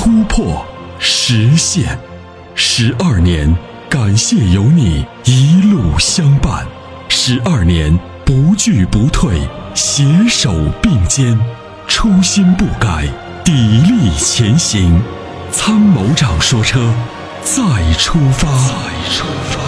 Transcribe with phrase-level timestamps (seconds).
[0.00, 0.64] 突破，
[1.00, 1.98] 实现，
[2.54, 3.52] 十二年，
[3.90, 6.64] 感谢有你一路相伴，
[7.08, 9.40] 十二年不惧不退，
[9.74, 11.36] 携手并肩，
[11.88, 13.08] 初心不改，
[13.44, 15.02] 砥砺前行。
[15.50, 16.78] 参谋长说：“车，
[17.42, 17.60] 再
[17.94, 19.58] 出发。”再出发。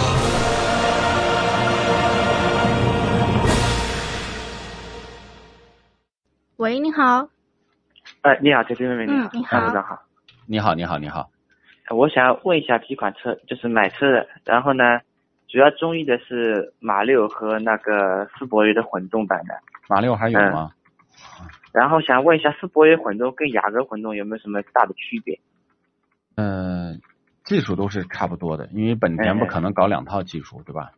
[6.55, 7.27] 喂，你好。
[8.21, 9.99] 哎，你好，这边妹妹，嗯，你好，参谋长好。
[10.47, 11.29] 你好，你好，你好。
[11.91, 14.83] 我想问一下几款车，就是买车的，然后呢，
[15.47, 19.53] 主要中意的是马六和那个斯铂瑞的混动版的。
[19.87, 20.71] 马六还有吗？
[21.71, 25.39] 然后想问一下，斯铂瑞混动跟雅阁混动有没有什么大的区别？
[26.35, 26.99] 嗯，
[27.43, 30.91] 技术都是差不多的，因为本田不可能搞两套技术，对吧？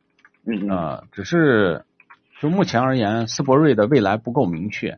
[0.48, 1.04] 嗯嗯。
[1.12, 1.84] 只是
[2.40, 4.98] 就目前而言，斯铂瑞的未来不够明确，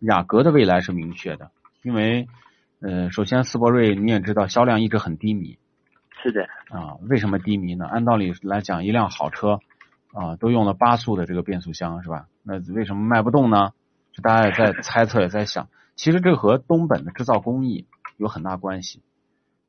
[0.00, 1.50] 雅阁的未来是明确的，
[1.82, 2.28] 因为。
[2.82, 5.56] 呃，首先，斯铂瑞你也知道销量一直很低迷，
[6.20, 7.86] 是的啊，为什么低迷呢？
[7.86, 9.60] 按道理来讲，一辆好车
[10.12, 12.26] 啊，都用了八速的这个变速箱，是吧？
[12.42, 13.70] 那为什么卖不动呢？
[14.12, 19.00] 就大家也在猜测，也在想，其实这和东本的制造工艺有很大关系。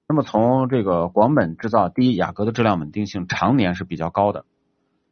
[0.09, 4.44] 那么从这个广本制造，第一，雅阁的质量稳定性常年是比较高的，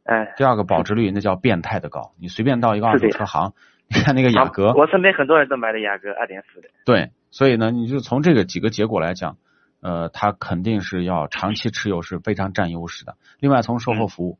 [0.02, 3.52] 哎，第二个保值率那叫变态的高，你随便到一个二手车行，
[3.88, 7.12] 你看那个雅阁，我身边很多人都买的雅阁二点四的，对。
[7.32, 9.38] 所以呢，你就从这个几个结果来讲，
[9.80, 13.16] 呃，它肯定是要长期持有是非常占优势的。
[13.40, 14.38] 另外，从售后服务，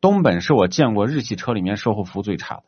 [0.00, 2.62] 东本是我见过日系车里面售后服务最差的，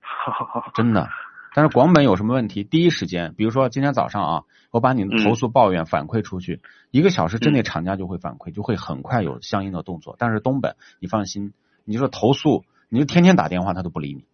[0.74, 1.08] 真的。
[1.54, 2.64] 但是广本有什么问题？
[2.64, 6.60] 第一时间，比如说今天早上啊，我把你的投诉抱怨反馈出去，
[6.90, 10.16] 一个小时之内厂家就会反馈，就会很快有相应的动作。
[10.18, 11.54] 但是东本，你放心，
[11.84, 14.24] 你就说投诉，你就天天打电话，他都不理你。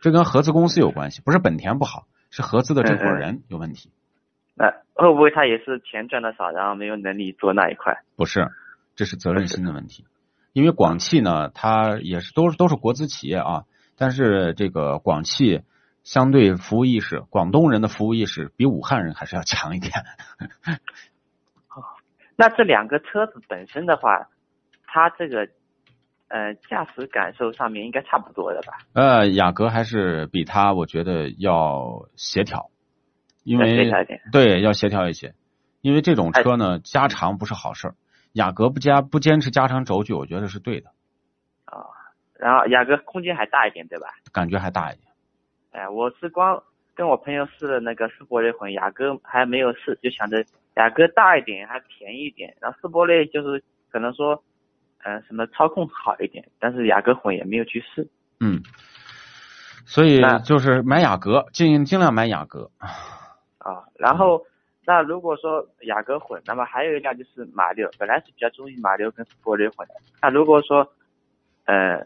[0.00, 3.90] 这跟合资公司有关系，不是本田不好，是合资的这伙人有问题。
[4.54, 8.02] 那会不会他也是钱赚的少，然后没有能力做那一块？
[8.14, 8.48] 不是，
[8.94, 10.06] 这是责任心的问题。
[10.52, 13.64] 因为广汽呢，它也是都是都是国资企业啊，
[13.96, 15.62] 但是这个广汽
[16.04, 19.92] 相对服务意识，广东人的服务意识比武汉人还是要强一点。
[22.36, 24.28] 那这两个车子本身的话，
[24.86, 25.48] 它这个。
[26.28, 28.78] 呃，驾驶感受上面应该差不多的吧？
[28.94, 32.70] 呃，雅阁还是比它，我觉得要协调，
[33.44, 33.88] 因为
[34.32, 35.34] 对，要协调一些。
[35.82, 37.94] 因为这种车呢，加长不是好事儿。
[38.32, 40.90] 雅阁不加不坚持加长轴距，我觉得是对的。
[41.64, 41.86] 啊，
[42.40, 44.08] 然后雅阁空间还大一点，对吧？
[44.32, 45.06] 感觉还大一点。
[45.70, 46.60] 哎，我是光
[46.96, 50.44] 跟我朋友试了那个斯铂雷混，雅阁还没有试，就想着
[50.74, 53.62] 雅阁大一点还便宜一点，然后斯铂雷就是
[53.92, 54.42] 可能说。
[55.06, 58.08] 嗯，什么操控好一点，但是雅阁混也没有去试。
[58.40, 58.60] 嗯，
[59.84, 62.72] 所以就是买雅阁，尽尽量买雅阁。
[62.78, 64.42] 啊，然后
[64.84, 69.94] 那如果说雅阁混，那么还有一辆就是马六，本来是比较中意马六跟斯铂雷混的。
[70.20, 70.90] 那如果说，
[71.66, 72.04] 呃，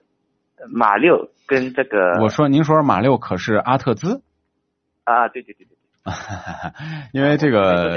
[0.69, 4.23] 马六跟这个，我说您说马六可是阿特兹？
[5.05, 5.77] 啊，对对对对对。
[7.15, 7.95] 因为这个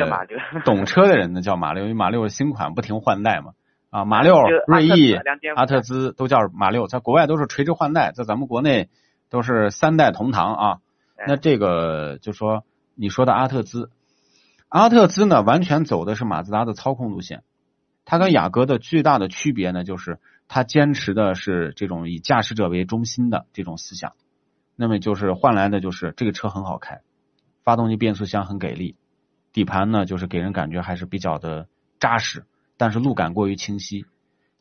[0.64, 3.52] 懂车的人呢叫马六，因为马六新款不停换代嘛。
[3.94, 5.14] 啊，马六、锐意、
[5.56, 8.90] 阿特兹都叫马六，在国外都是垂直换代，在咱们国内
[9.30, 10.78] 都是三代同堂啊。
[11.28, 12.64] 那这个就说
[12.96, 13.92] 你说的阿特兹，
[14.68, 17.44] 阿特兹呢完全走的是马自达的操控路线，
[18.04, 20.18] 它跟雅阁的最大的区别呢就是
[20.48, 24.14] 它坚持的是这种以驾驶者为中心的这种思想，
[24.76, 27.02] 那么就是换来的就是这个车很好开，
[27.64, 28.96] 发动机变速箱很给力，
[29.52, 31.68] 底盘呢就是给人感觉还是比较的
[32.00, 32.46] 扎实。
[32.78, 34.06] 但是路感过于清晰，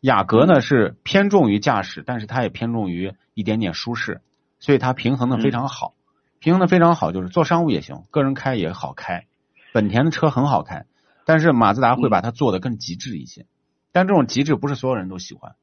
[0.01, 4.21] 雅阁呢是偏重于驾驶，但是它也偏重于一点点舒适，
[4.59, 5.95] 所以它平衡的非常好，
[6.39, 9.25] 平衡的非常好，就是做商务也行，个人开也好开。
[9.73, 10.85] 本田的车很好开，
[11.25, 13.47] 但是马自达会把它做的更极致一些，
[13.91, 15.55] 但这种极致不是所有人都喜欢。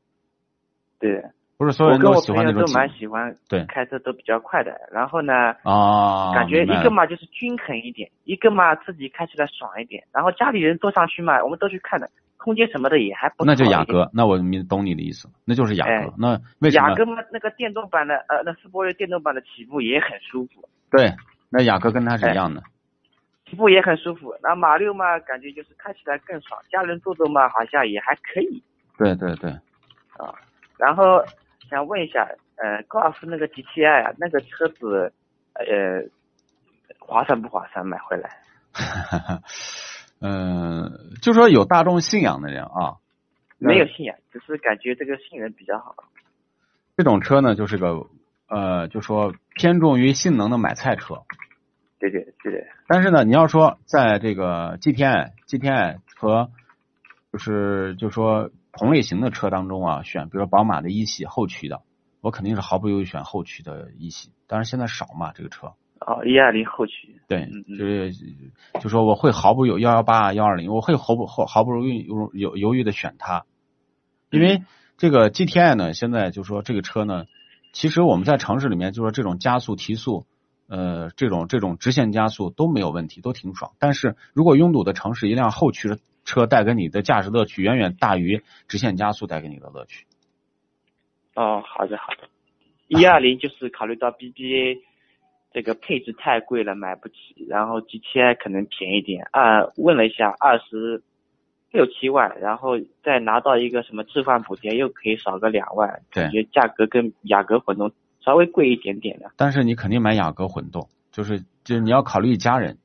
[1.00, 1.24] 对，
[1.58, 2.66] 不是所有人都喜欢那种。
[2.66, 4.72] 都蛮喜欢，对，开车都比较快的。
[4.92, 12.10] 然后呢，啊，感觉一个嘛就是均衡一点，一个嘛自己开起来爽一点，然后家里人坐上去嘛，我们都去看的。
[12.40, 13.46] 空间什么的也还不错。
[13.46, 16.14] 那就雅阁，那我明懂你的意思，那就是雅阁。
[16.18, 16.90] 那为什么？
[16.90, 20.68] 雅阁嘛，那个电动版的，呃，那斯铂瑞电动版的起步也很舒服。
[20.90, 21.14] 对，
[21.50, 22.64] 那雅阁跟它是一样的。
[23.46, 24.34] 起步也很舒服。
[24.42, 28.64] 那马六嘛，感觉就是开起来更爽，家人坐坐嘛，好像也还可以。
[28.98, 29.50] 对对对，
[30.18, 30.34] 啊，
[30.78, 31.24] 然后
[31.70, 32.28] 想问一下，
[32.58, 35.12] 呃，高尔夫那个 GTI 啊，那个车子，
[35.54, 36.04] 呃，
[37.00, 38.30] 划算不划算买回来？
[40.22, 40.89] 嗯，
[41.22, 42.98] 就说有大众信仰的人啊，
[43.58, 45.96] 没有信仰，只是感觉这个性能比较好。
[46.98, 48.08] 这种车呢，就是个
[48.48, 51.24] 呃，就说偏重于性能的买菜车。
[52.00, 52.68] 对对对对。
[52.88, 56.50] 但是呢，你要说在这个 GTI、GTI 和
[57.32, 61.82] 就是就说同类型的车当中啊，选比如说宝马的一系后驱的，
[62.22, 64.32] 我肯定是毫不犹豫选后驱的一系。
[64.48, 65.74] 但是现在少嘛，这个车。
[66.00, 67.20] 哦，一二零后驱。
[67.28, 68.12] 对，就是
[68.82, 73.46] 就说我会毫不犹幺幺八幺二零，我会毫不毫毫不犹豫犹犹豫的选它，
[74.30, 74.62] 因为。
[75.02, 77.24] 这个 GTI 呢，现在就说这个车呢，
[77.72, 80.26] 其实我们在城市里面就说这种加速提速，
[80.68, 83.72] 呃，这种这种直线加速都没有问题，都挺爽。
[83.80, 90.06] 但是如果拥堵的城市，一辆后驱的车带给你的驾驶乐趣远远大于直线加速带给你的乐趣。
[91.34, 92.28] 哦，好的好的，
[92.90, 94.80] 一二零就是考虑到 BBA
[95.52, 99.28] 这个配置太贵了买不起，然后 GTI 可能便宜点。
[99.32, 101.04] 啊，问了一下，二十。
[101.72, 107.92] 六七万，然后再拿到一个什么置换补贴，又可以少个两万，感觉价格跟雅阁混动
[108.26, 109.30] 稍微贵一点点的。
[109.38, 112.80] 但是你肯定买雅阁混动，就是就是你要考虑一家人，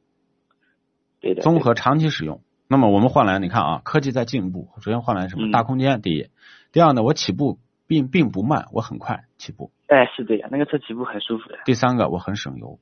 [1.18, 2.42] 对的，综合长期使用。
[2.68, 5.50] 那么我们换来，你看啊，科技在进步，首先换来什么？
[5.50, 6.28] 大空间，第一，
[6.70, 9.70] 第二呢，我起步并并不慢，我很快起步。
[9.88, 11.58] 哎，是这样，那个车起步很舒服的。
[11.66, 12.78] 第三个，我很省油。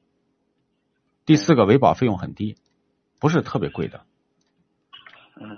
[1.27, 2.57] 第四个，维保费用很低，
[3.21, 4.03] 不是特别贵的。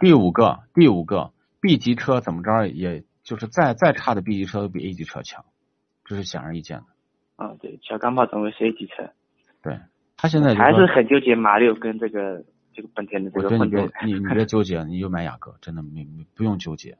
[0.00, 5.44] 第五个，第五个 B 级车怎么着，也就是再再差的 B 级车都比 A 级车强，
[6.04, 6.84] 这是显而易见的。
[7.36, 9.10] 啊，对，小钢炮总归是 A 级车。
[9.62, 9.80] 对，
[10.16, 13.90] 他现在还是很纠结马六跟这个这个本田的这个混动。
[14.06, 16.96] 你你别纠结，你就买雅阁，真的没没不用纠结。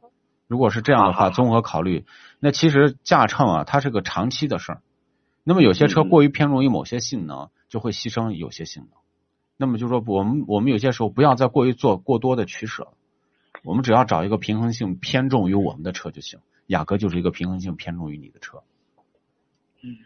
[0.54, 2.04] 如果是这样的话，综合考虑，
[2.38, 4.82] 那其实驾乘啊，它是个长期的事儿。
[5.42, 8.92] 那么有些车过于偏重于某些性能，就会牺牲有些性能。
[9.56, 12.92] 那么就说，我们我们有些时候不要再过于做过多的取舍，
[13.64, 16.38] 我们只要找一个平衡性偏重于我们的车就行。
[16.68, 18.62] 雅阁就是一个平衡性偏重于你的车。
[19.82, 19.96] 嗯，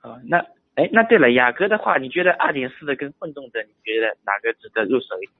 [0.00, 0.38] 好，那
[0.74, 5.36] 哎，那对了，雅阁的话，你觉得二点四的跟混动的，你觉得哪个值得入手一点？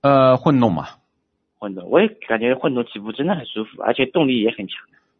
[0.00, 0.88] 呃，混动嘛。
[1.60, 4.78] 混动，我也感觉混动起步真的很舒服，而且动力也很强。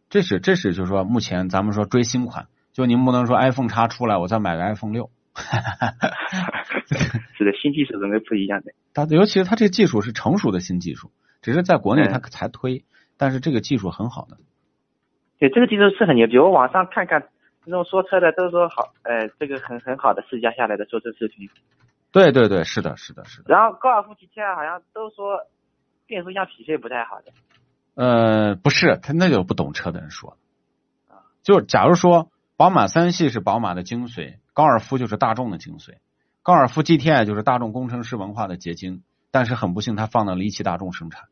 [0.09, 5.11] 这是这是就是说，目前咱们说追新款，就您不能说 iPhone 叉出来，我再买个 iPhone 六。
[7.37, 8.73] 是的，新技术总是不一样的。
[8.93, 12.85] 它尤其是它这个技术是成熟的新技术，只是在国内它才推，
[13.19, 14.39] 但是这个技术很好的。
[15.39, 16.39] 对，这个技术是很牛逼。
[16.39, 17.29] 我网上看看，
[17.65, 21.49] 那种说车的都说好，呃，这个很很好的试驾下来的说车视频。
[22.13, 23.55] 对对对，是的，是的，是的。
[23.55, 25.39] 然后高尔夫 GTI 好像都说
[26.11, 27.33] 变速箱匹配不太好的。
[27.95, 30.37] 呃，不是，他那就不懂车的人说。
[31.09, 34.37] 啊，就假如说宝马三系是宝马的精髓。
[34.53, 35.99] 高尔夫就是大众的精髓，
[36.43, 41.29] 高尔夫 GTI 就是大众工程师文化的结晶，但是很不幸，它放到了一汽大众生产，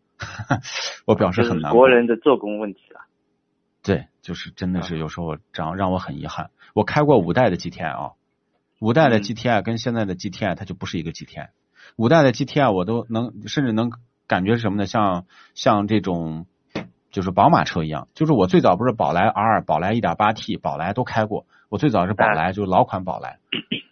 [1.04, 1.80] 我表示很难过。
[1.80, 3.04] 国人的做工问题啊。
[3.82, 6.50] 对，就是真的是有时候这样让我很遗憾。
[6.72, 8.12] 我开过五代的 GTI 啊，
[8.78, 11.48] 五代的 GTI 跟现在的 GTI 它就不是一个 GTI，
[11.96, 13.90] 五代的 GTI 我都能甚至能
[14.28, 14.86] 感觉是什么呢？
[14.86, 16.46] 像像这种
[17.10, 21.46] 就是宝马车一样，就是我最早不是宝来 R、宝来 1.8T、宝来都开过。
[21.68, 23.40] 我最早是宝来，就是老款宝来，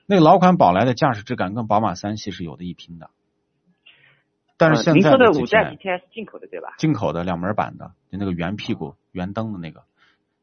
[0.07, 3.11] 那个老款宝来的驾驶质感跟宝马三系是有的一拼的。
[4.57, 6.75] 但是现在您说的五代 GTI 是进口的对吧？
[6.79, 9.83] 进口的两门版的，就那个圆屁股、圆灯的那个，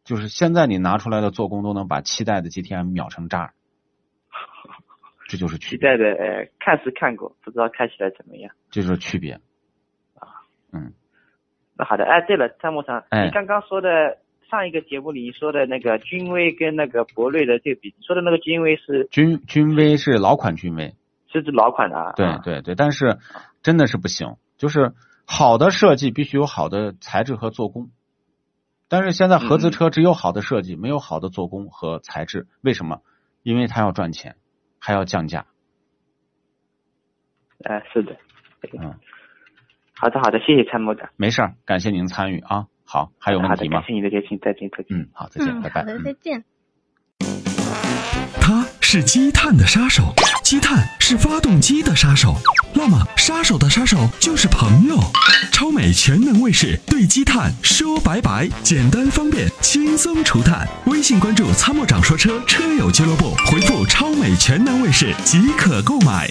[0.04, 3.54] 就是现在你拿出来的做工都能把七代的 GTM 秒成渣。
[5.28, 5.78] 这就是区别。
[5.78, 8.54] 七代的呃，看是看过，不知道开起来怎么样。
[8.70, 9.40] 这就是区别。
[10.74, 10.94] 啊，嗯。
[11.78, 14.18] 那好的，哎，对了，参谋长，你刚刚说的。
[14.52, 20.94] 上一个节目里说的那个君威跟那个博瑞的对比，说的那个君威是君君威是老款君威，
[21.32, 22.12] 是指老款的啊。
[22.12, 23.18] 对对对，但是
[23.64, 24.94] 真的是不行，就是
[25.26, 27.90] 好的设计必须有好的材质和做工，
[28.90, 33.02] 但是现在合资车只有好的设计，没有好的做工和材质，为什么？
[33.42, 34.36] 因为它要赚钱，
[34.78, 35.48] 还要降价。
[37.64, 38.16] 哎，是的。
[38.80, 38.94] 嗯，
[40.04, 41.08] 好的好的，谢谢参谋长。
[41.16, 42.66] 没事儿，感谢您参与啊。
[42.84, 43.80] 好，还有问题吗？
[43.80, 44.98] 感谢你的热情，再见，再见。
[45.00, 45.80] 嗯，好，再见，拜拜。
[45.80, 46.44] 好的，再见。
[48.42, 52.36] 他是积碳的杀手，积碳是发动机的杀手。
[52.74, 54.98] 那么，杀手的杀手就是朋友。
[55.54, 60.68] 超美全能卫士对积碳说拜拜，简单方便，轻松除碳。
[60.88, 64.36] 微信关注“参谋长说车”车友俱乐部，回复“超美”。
[64.38, 66.28] 全能卫士即可购买。